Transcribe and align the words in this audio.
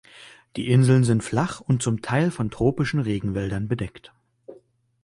Die 0.55 0.67
Inseln 0.71 1.03
sind 1.03 1.23
flach 1.23 1.59
und 1.59 1.83
zum 1.83 2.01
Teil 2.01 2.31
von 2.31 2.49
tropischen 2.49 3.01
Regenwäldern 3.01 3.67
bedeckt. 3.67 4.11